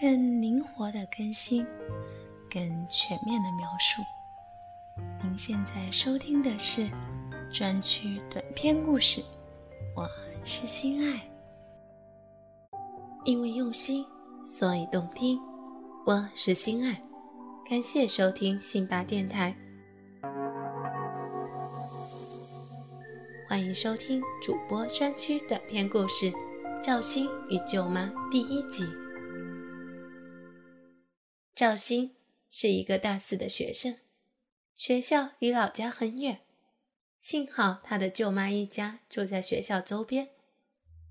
[0.00, 1.66] 更灵活的更新，
[2.48, 4.00] 更全面的描述。
[5.20, 6.88] 您现在收听的是
[7.50, 9.20] 专区短篇故事，
[9.96, 10.08] 我
[10.44, 11.20] 是心爱。
[13.24, 14.06] 因为用心，
[14.56, 15.36] 所以动听。
[16.06, 17.02] 我是心爱，
[17.68, 19.52] 感谢收听辛巴电台。
[23.48, 26.30] 欢迎收听主播专区短篇故事
[26.80, 28.86] 《赵鑫与舅妈》第一集。
[31.58, 32.12] 赵鑫
[32.52, 33.96] 是一个大四的学生，
[34.76, 36.42] 学校离老家很远，
[37.18, 40.28] 幸好他的舅妈一家住在学校周边，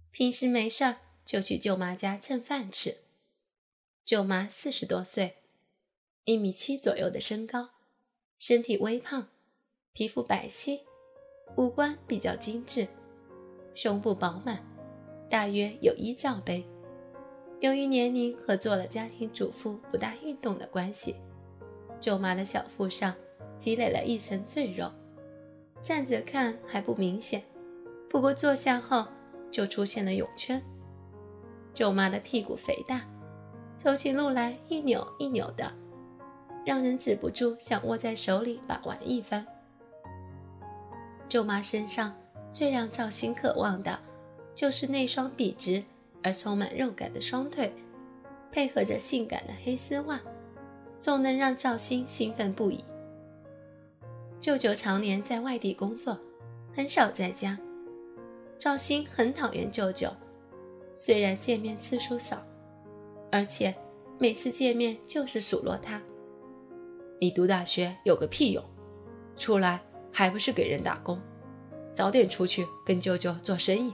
[0.09, 2.99] 平时没事儿就去舅妈家蹭饭吃。
[4.05, 5.35] 舅妈四十多岁，
[6.23, 7.71] 一米七左右的身高，
[8.39, 9.27] 身体微胖，
[9.91, 10.79] 皮肤白皙，
[11.57, 12.87] 五官比较精致，
[13.75, 14.65] 胸部饱满，
[15.29, 16.65] 大约有一罩杯。
[17.59, 21.15] 由于年龄和做了家庭主妇不大运动的关系，
[21.99, 23.13] 舅妈的小腹上
[23.57, 24.91] 积累了一层赘肉，
[25.81, 27.43] 站着看还不明显，
[28.09, 29.05] 不过坐下后
[29.49, 30.61] 就出现了泳圈。
[31.73, 33.01] 舅妈的屁股肥大。
[33.75, 35.71] 走起路来一扭一扭的，
[36.65, 39.45] 让人止不住想握在手里把玩一番。
[41.29, 42.11] 舅妈身上
[42.51, 43.99] 最让赵鑫渴望的，
[44.55, 45.83] 就是那双笔直
[46.27, 47.71] 而充满肉感的双腿，
[48.51, 50.19] 配合着性感的黑丝袜，
[50.99, 52.83] 总能让赵鑫兴奋不已。
[54.41, 56.19] 舅舅常年在外地工作，
[56.75, 57.57] 很少在家。
[58.59, 60.11] 赵鑫很讨厌舅舅，
[60.97, 62.43] 虽然见面次数少。
[63.31, 63.73] 而且
[64.19, 66.01] 每次见面就是数落他
[67.21, 68.61] ：“你读大学有个屁用，
[69.37, 69.79] 出来
[70.11, 71.21] 还不是给人打工？
[71.93, 73.93] 早点出去跟舅舅做生意，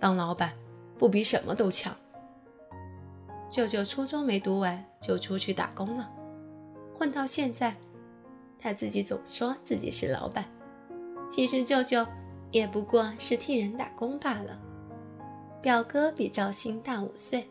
[0.00, 0.52] 当老板
[0.98, 1.94] 不比什么都强。”
[3.50, 6.10] 舅舅初中没读完就出去打工了，
[6.92, 7.74] 混到现在，
[8.58, 10.44] 他自己总说自己是老板，
[11.30, 12.06] 其实舅舅
[12.50, 14.58] 也不过是替人打工罢了。
[15.62, 17.48] 表哥比赵鑫大五岁。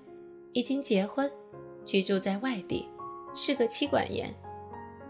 [0.56, 1.30] 已经结婚，
[1.86, 2.88] 居住在外地，
[3.36, 4.34] 是个妻管严。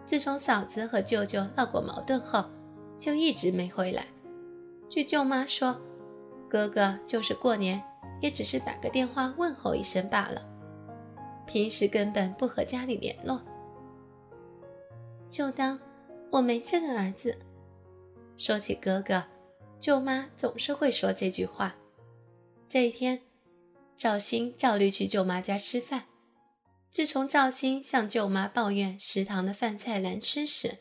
[0.04, 2.44] 自从嫂子和舅舅闹过矛盾后，
[2.98, 4.08] 就一直没回来。
[4.90, 5.80] 据舅妈说，
[6.50, 7.80] 哥哥就是过年，
[8.26, 10.44] 也只是打个电话问候一声罢了，
[11.46, 13.40] 平时根本不和家里联络。
[15.30, 15.80] 就当
[16.32, 17.38] 我没这个儿子。
[18.36, 19.24] 说起哥哥，
[19.80, 21.76] 舅妈总是会说这句话。
[22.68, 23.22] 这一天。
[23.96, 26.06] 赵鑫照例去舅妈家吃饭。
[26.90, 30.80] 自从赵鑫向舅妈抱怨食堂的饭菜难吃时，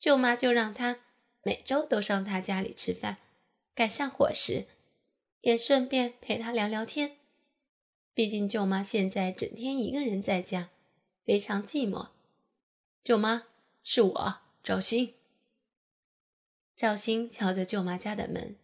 [0.00, 0.96] 舅妈就让他
[1.42, 3.18] 每周都上他家里吃饭，
[3.74, 4.66] 改善伙食，
[5.44, 7.16] 也顺便陪他聊聊天。
[8.14, 10.70] 毕竟舅妈现在整天一个人在家，
[11.22, 12.08] 非常寂寞。
[13.02, 13.44] 舅妈，
[13.82, 15.12] 是我，赵鑫。
[16.74, 18.56] 赵鑫敲着舅妈家的门。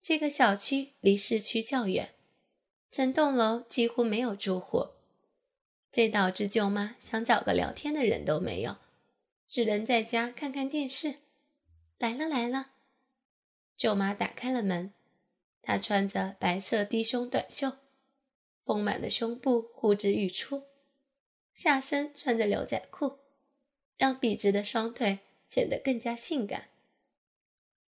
[0.00, 2.14] 这个小区离市区较远。
[2.90, 4.88] 整栋楼几乎没有住户，
[5.90, 8.76] 这导致舅妈想找个聊天的人都没有，
[9.46, 11.16] 只能在家看看电视。
[11.98, 12.70] 来了来了，
[13.76, 14.92] 舅妈打开了门，
[15.62, 17.78] 她穿着白色低胸短袖，
[18.62, 20.64] 丰满的胸部呼之欲出，
[21.54, 23.20] 下身穿着牛仔裤，
[23.96, 26.68] 让笔直的双腿显得更加性感。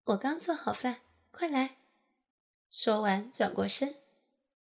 [0.03, 1.77] 我刚做好饭，快来！
[2.69, 3.95] 说完，转过身。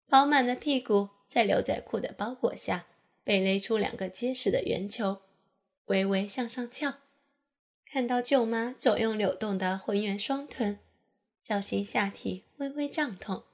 [0.08, 2.86] 饱满的屁股在牛仔裤的包裹下
[3.24, 5.22] 被勒出两个结实的圆球，
[5.86, 6.94] 微微向上翘。
[7.86, 10.78] 看到舅妈左右扭动的浑圆双臀，
[11.42, 13.44] 赵鑫下体微微胀痛。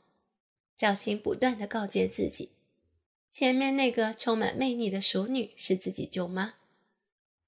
[0.76, 2.50] 赵鑫不断的告诫自己，
[3.31, 6.54] 前面那个充满魅力的熟女是自己舅妈，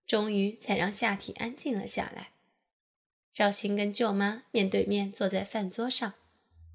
[0.06, 2.30] 终于才让下体安静了下来。
[3.32, 6.14] 赵鑫跟舅妈面对面坐在饭桌上。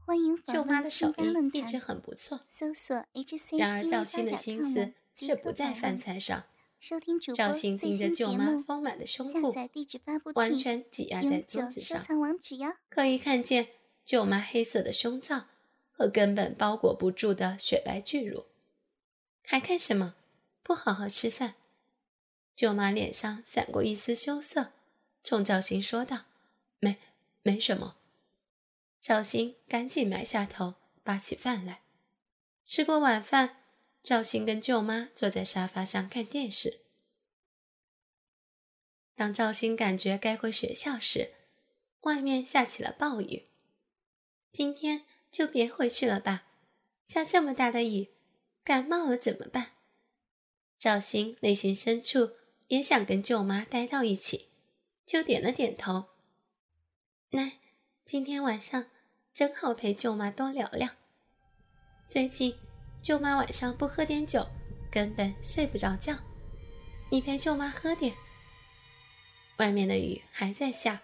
[0.06, 3.58] 欢迎舅妈的手艺一直很不错，搜索 HC。
[3.58, 6.46] 然而赵鑫的心思却不在饭菜上。
[6.88, 9.52] 收听主播赵鑫盯着舅妈丰满的胸部，
[10.36, 12.06] 完全挤压在桌子上，
[12.90, 13.70] 可以看见
[14.06, 15.48] 舅妈黑色的胸罩
[15.92, 18.46] 和根本包裹不住的雪白巨乳。
[19.42, 20.14] 还看什么？
[20.62, 21.56] 不好好吃饭！
[22.56, 24.74] 舅妈脸上闪过一丝羞涩，
[25.24, 26.26] 冲赵鑫说道
[26.78, 27.00] ：“没，
[27.42, 27.96] 没什么。”
[29.02, 31.82] 赵鑫赶紧埋下头，扒起饭来。
[32.64, 33.64] 吃过晚饭，
[34.06, 36.82] 赵鑫跟舅妈坐在沙发上看电视。
[39.16, 41.34] 当赵鑫感觉该回学校时，
[42.02, 43.48] 外面下起了暴雨。
[44.52, 46.44] 今天就别回去了吧，
[47.08, 48.10] 下这么大的雨，
[48.64, 49.72] 感冒了怎么办？
[50.78, 52.34] 赵鑫内心深处
[52.68, 54.50] 也想跟舅妈待到一起，
[55.04, 56.10] 就点了点头。
[57.32, 57.54] 那
[58.06, 58.86] 今天晚上
[59.34, 60.90] 正好陪舅妈多聊聊。
[62.08, 62.56] 最近
[63.06, 64.48] 舅妈晚上不喝点酒，
[64.90, 66.16] 根本睡不着觉。
[67.12, 68.12] 你陪舅妈喝点。
[69.58, 71.00] 外面的雨还在下，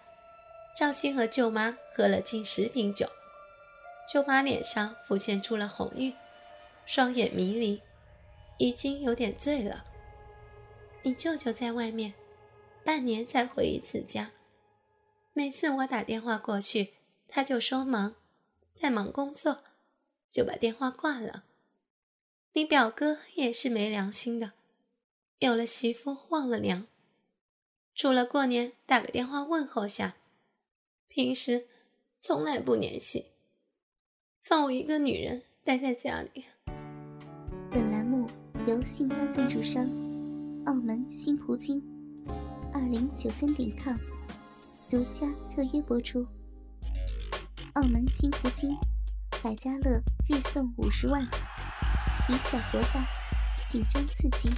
[0.76, 3.06] 赵鑫和舅妈喝了近十瓶酒，
[4.12, 6.12] 舅妈脸上浮现出了红晕，
[6.86, 7.80] 双眼迷离，
[8.58, 9.84] 已经有点醉了。
[11.02, 12.14] 你舅舅在外面，
[12.84, 14.32] 半年才回一次家，
[15.32, 16.94] 每次我打电话过去，
[17.28, 18.16] 他就说忙，
[18.74, 19.62] 在忙工作，
[20.32, 21.44] 就把电话挂了。
[22.54, 24.52] 你表哥也是没良心的，
[25.38, 26.86] 有了媳妇忘了娘。
[27.94, 30.16] 除了过年打个电话问候下，
[31.08, 31.66] 平时
[32.20, 33.28] 从来不联系，
[34.42, 36.44] 放我一个女人待在家里。
[37.70, 38.28] 本栏目
[38.66, 39.86] 由信邦赞助商
[40.66, 41.82] 澳门新葡京
[42.74, 43.96] 二零九三点 com
[44.90, 46.26] 独家特约播出。
[47.72, 48.76] 澳门新葡京
[49.42, 51.26] 百家乐日送五十万，
[52.28, 53.04] 以小博大，
[53.68, 54.48] 紧张刺激，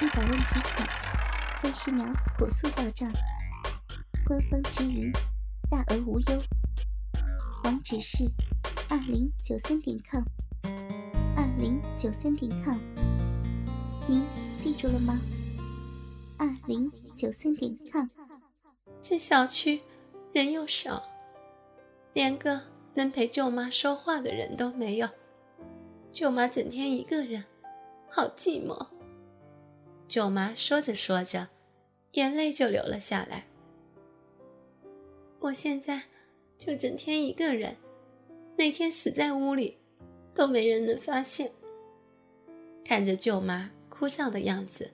[0.00, 0.88] 一百问提款。
[1.60, 2.06] 三十秒
[2.38, 3.10] 火速到账，
[4.24, 5.10] 官方直营，
[5.68, 6.42] 大额无忧。
[7.64, 8.30] 网址是
[8.88, 10.22] 二零九三点 com，
[11.36, 12.78] 二零九三点 com，
[14.06, 14.24] 您
[14.58, 15.18] 记住了吗？
[16.38, 18.06] 二零九三点 com。
[19.02, 19.82] 这小区
[20.32, 21.02] 人又少，
[22.12, 22.60] 连个
[22.94, 25.08] 能陪舅妈说话的人都没有。
[26.14, 27.42] 舅妈整天一个人，
[28.08, 28.86] 好寂寞。
[30.06, 31.48] 舅妈说着说着。
[32.12, 33.44] 眼泪就流了下来。
[35.40, 36.00] 我现在
[36.56, 37.76] 就整天一个人，
[38.56, 39.76] 那天死在屋里，
[40.32, 41.50] 都没人能发现。
[42.84, 44.88] 看着舅妈哭丧的样子，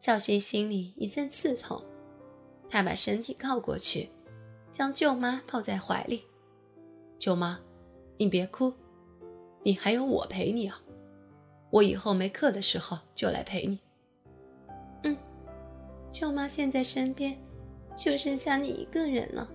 [0.00, 1.84] 赵鑫心里一阵刺痛。
[2.70, 4.08] 他把身体靠过去，
[4.72, 6.24] 将舅妈抱在怀里。
[7.18, 7.60] 舅妈，
[8.16, 8.72] 你别哭，
[9.62, 10.80] 你还有我陪你啊！
[11.70, 13.78] 我以后没课的时候就来陪你。
[15.04, 15.16] 嗯
[16.10, 17.36] 舅妈现在身边
[17.96, 19.48] 就剩下你一个人了，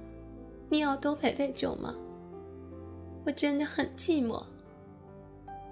[0.69, 1.93] 你要多陪陪舅妈。
[3.25, 4.43] 我真的很寂寞。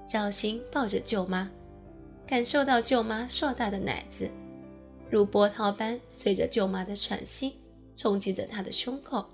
[0.07, 1.49] 赵鑫抱着舅妈，
[2.27, 4.29] 感受到舅妈硕大的奶子
[5.09, 7.53] 如波涛般随着舅妈的喘息
[7.95, 9.25] 冲击着他的胸口。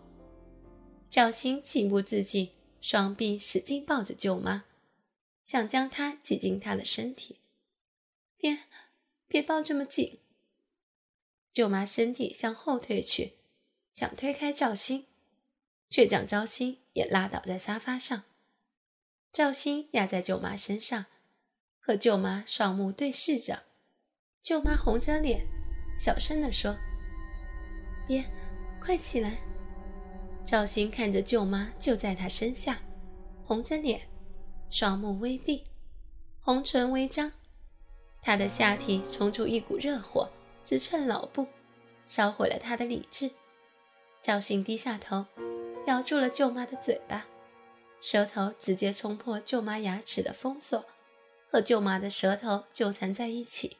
[1.10, 2.50] 赵鑫情不自禁，
[2.82, 4.64] 双臂使劲抱着舅妈，
[5.50, 7.40] 想将她挤进他的身体。
[8.38, 8.60] 别，
[9.28, 10.20] 别抱这么紧。
[11.52, 13.34] 舅妈身体向后退去，
[13.92, 15.06] 想推开赵鑫，
[15.90, 18.26] 却将赵鑫也拉倒在沙发上。
[19.34, 21.08] 赵鑫压在舅妈身上，
[21.80, 23.64] 和舅妈双目对视着。
[24.44, 25.48] 舅妈红着脸，
[25.98, 26.78] 小声地说
[28.08, 28.24] ：“别，
[28.80, 29.40] 快起来。”
[30.46, 32.80] 赵鑫看着舅妈就在他身下，
[33.44, 34.08] 红着脸，
[34.72, 35.64] 双目微闭，
[36.42, 37.32] 红唇微张，
[38.22, 40.30] 他的下体冲出一股热火。
[40.66, 41.48] 直窜脑部，
[42.08, 43.32] 烧毁了他的理智。
[44.22, 45.26] 赵信低下头，
[45.88, 47.26] 咬住了舅妈的嘴巴，
[48.00, 50.86] 舌头直接冲破舅妈牙齿的封锁，
[51.52, 53.78] 和舅妈的舌头纠缠在一起。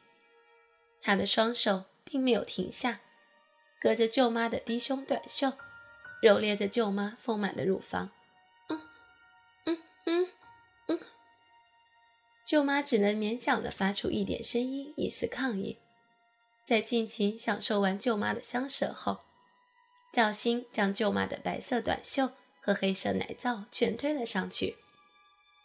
[1.00, 3.02] 他的双手并没有停下，
[3.80, 5.52] 隔着舅妈的低胸短袖，
[6.20, 8.10] 揉捏着舅妈丰满的乳房。
[8.68, 8.80] 嗯
[9.66, 10.28] 嗯嗯
[10.90, 10.98] 嗯，
[12.44, 15.78] 舅妈只能勉强的发出一点声音，以示抗议。
[16.64, 19.18] 在尽情享受完舅妈的香舌后，
[20.12, 24.76] 赵鑫将舅妈的白色短袖和黑色奶罩全推了上去，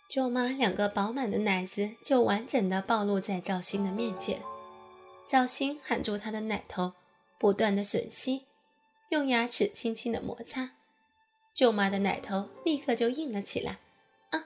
[0.07, 4.41] 舅妈两个饱满的奶子就完整的暴露在赵鑫的面前。
[5.27, 6.93] 赵鑫含住她的奶头，
[7.39, 8.45] 不断的吮吸，
[9.09, 10.75] 用牙齿轻轻的摩擦，
[11.51, 13.79] 舅妈的奶头立刻就硬了起来。
[14.29, 14.45] 啊！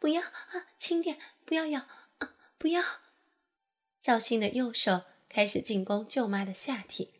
[0.00, 1.86] 不要啊，轻点，不要咬
[2.18, 2.82] 啊，不要！
[4.00, 5.02] 赵鑫的右手。
[5.32, 7.12] 开始进攻舅妈的下体，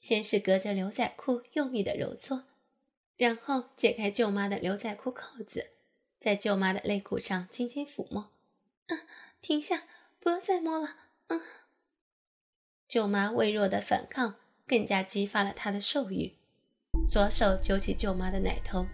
[0.00, 2.44] 先是隔着牛仔裤用力的揉搓，
[3.18, 5.72] 然后解开舅妈的牛仔裤扣子，
[6.18, 8.30] 在舅妈的肋骨上轻轻抚摸。
[8.86, 9.00] 嗯，
[9.42, 9.84] 停下，
[10.18, 10.96] 不要再摸了。
[11.26, 11.42] 嗯，
[12.88, 14.36] 舅妈微弱的反抗
[14.66, 16.32] 更加激发了她的兽欲，
[17.06, 18.86] 左手揪起舅妈的奶头，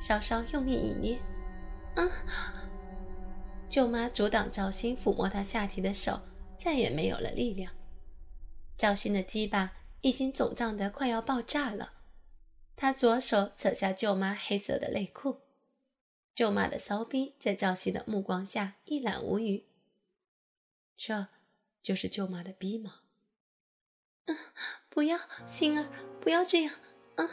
[0.00, 1.20] 稍稍用力一捏。
[1.96, 2.10] 嗯，
[3.68, 6.20] 舅妈阻挡赵鑫抚摸她下体的手。
[6.56, 7.74] 再也没有了力量，
[8.78, 11.92] 赵鑫的鸡巴已经肿胀得快要爆炸了。
[12.74, 15.42] 他左手扯下舅妈黑色的内裤，
[16.34, 19.66] 舅妈的骚逼在赵鑫的目光下一览无余。
[20.96, 21.26] 这
[21.82, 23.00] 就是舅妈的逼吗？
[24.24, 24.34] 嗯，
[24.88, 25.86] 不要，星儿，
[26.18, 26.74] 不要这样，
[27.16, 27.28] 嗯，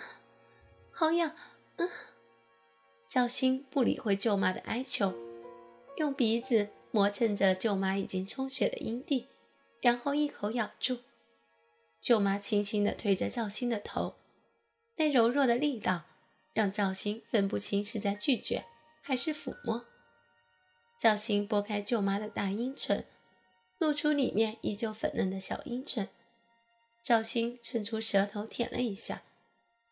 [0.92, 1.34] 好痒，
[1.78, 1.90] 嗯。
[3.12, 5.14] 赵鑫不理会舅妈的哀求，
[5.98, 9.28] 用鼻子磨蹭着舅妈已经充血的阴蒂，
[9.82, 11.00] 然后一口咬住。
[12.00, 14.16] 舅妈轻轻地推着赵鑫的头，
[14.96, 16.04] 那柔弱的力道
[16.54, 18.64] 让赵鑫分不清是在拒绝
[19.02, 19.86] 还是抚摸。
[20.98, 23.06] 赵鑫拨开舅妈的大阴唇，
[23.78, 26.08] 露出里面依旧粉嫩的小阴唇。
[27.04, 29.24] 赵鑫伸出舌头舔了一下，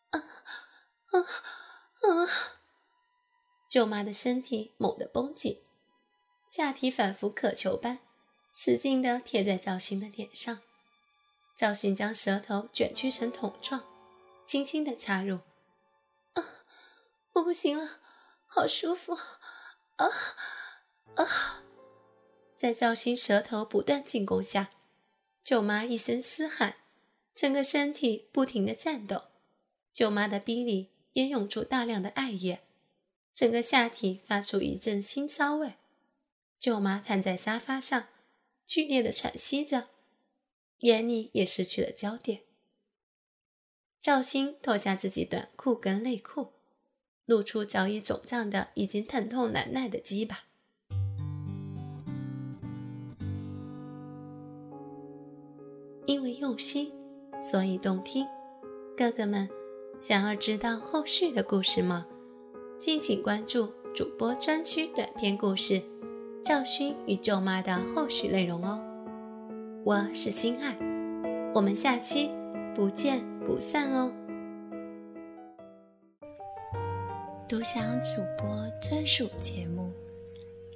[0.08, 2.59] 啊啊啊！
[3.70, 5.62] 舅妈的身体猛地绷紧，
[6.48, 8.00] 下体反复渴求般
[8.52, 10.58] 使劲地贴在赵鑫的脸上。
[11.54, 13.84] 赵鑫将舌头卷曲成桶状，
[14.44, 15.36] 轻轻地插入。
[16.32, 16.42] 啊，
[17.34, 18.00] 我不行了，
[18.48, 19.14] 好舒服！
[19.14, 20.08] 啊
[21.14, 21.62] 啊！
[22.56, 24.70] 在赵鑫舌头不断进攻下，
[25.44, 26.74] 舅妈一声嘶喊。
[27.36, 29.26] 整个身体不停的颤抖，
[29.92, 32.64] 舅妈的逼里也涌出大量的艾叶，
[33.34, 35.74] 整个下体发出一阵腥骚味。
[36.58, 38.06] 舅妈瘫在沙发上，
[38.66, 39.88] 剧烈的喘息着，
[40.80, 42.42] 眼里也失去了焦点。
[44.02, 46.52] 赵鑫脱下自己短裤跟内裤，
[47.24, 50.44] 露出早已肿胀的、已经疼痛难耐的鸡巴。
[56.06, 56.92] 因为用心。
[57.42, 58.26] 所以动听，
[58.94, 59.48] 哥哥们，
[59.98, 62.06] 想要知道后续的故事吗？
[62.80, 65.74] 敬请关注主播专区短篇故事
[66.42, 68.80] 《赵勋与舅妈》的后续内容哦。
[69.84, 70.74] 我是心爱，
[71.54, 72.30] 我们下期
[72.74, 74.10] 不见不散哦。
[77.46, 79.92] 独享主播专属节目，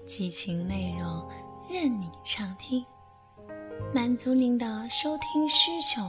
[0.06, 1.26] 激情内容
[1.70, 2.84] 任你畅听，
[3.94, 6.02] 满足您的收听需求。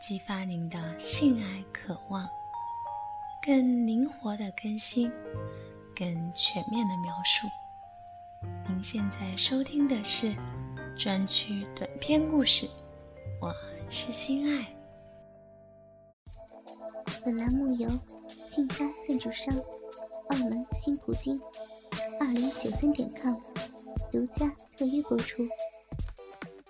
[0.00, 2.28] 激发您的性爱渴望，
[3.48, 5.10] 更灵活的更新，
[5.96, 7.46] 更全面的描述。
[8.66, 10.36] 您现在收听的是
[10.98, 12.68] 专区短篇故事，
[13.40, 13.50] 我
[13.90, 14.68] 是心爱。
[17.24, 17.88] 本栏目由
[18.44, 19.56] 信发赞助商
[20.28, 21.40] 澳门新葡京
[22.20, 23.34] 二零九三点 com
[24.12, 25.48] 独家特约播出。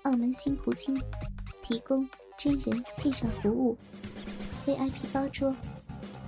[0.05, 0.97] 澳门新葡京
[1.61, 2.09] 提供。
[2.41, 3.77] 真人线上服务
[4.65, 5.53] ，VIP 包桌，